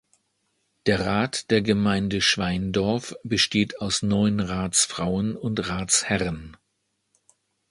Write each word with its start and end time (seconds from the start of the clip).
Der 0.87 1.05
Rat 1.05 1.51
der 1.51 1.61
Gemeinde 1.61 2.21
Schweindorf 2.21 3.13
besteht 3.23 3.81
aus 3.81 4.01
neun 4.01 4.39
Ratsfrauen 4.39 5.37
und 5.37 5.69
Ratsherren. 5.69 6.57